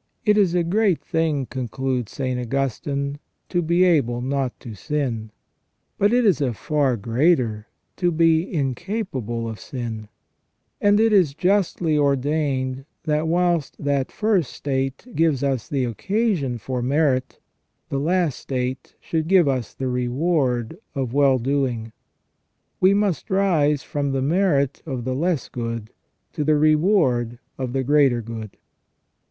"It 0.26 0.36
is 0.36 0.54
a 0.54 0.64
great 0.64 1.00
thing," 1.02 1.46
concludes 1.46 2.12
St. 2.12 2.38
Augustine," 2.38 3.18
to 3.48 3.62
be 3.62 3.84
able 3.84 4.20
not 4.20 4.60
to 4.60 4.74
sin, 4.74 5.30
but 5.96 6.12
it 6.12 6.26
is 6.26 6.42
a 6.42 6.52
far 6.52 6.98
greater 6.98 7.66
to 7.96 8.10
be 8.12 8.52
incapable 8.52 9.48
of 9.48 9.58
sin; 9.58 10.08
and 10.78 11.00
it 11.00 11.10
is 11.10 11.32
justly 11.32 11.96
ordained 11.96 12.84
that 13.04 13.26
whilst 13.28 13.74
that 13.82 14.12
first 14.12 14.52
state 14.52 15.06
gives 15.14 15.42
us 15.42 15.70
the 15.70 15.84
occasion 15.86 16.58
for 16.58 16.82
merit, 16.82 17.40
the 17.88 17.98
last 17.98 18.40
state 18.40 18.94
should 19.00 19.26
give 19.26 19.48
us 19.48 19.72
the 19.72 19.88
reward 19.88 20.76
of 20.94 21.14
well 21.14 21.38
doing.... 21.38 21.92
We 22.78 22.92
must 22.92 23.30
rise 23.30 23.82
from 23.82 24.12
the 24.12 24.20
merit 24.20 24.82
of 24.84 25.04
the 25.04 25.14
less 25.14 25.48
good 25.48 25.88
to 26.34 26.44
the 26.44 26.56
reward 26.56 27.38
of 27.56 27.72
the 27.72 27.82
greater 27.82 28.20
good." 28.20 28.58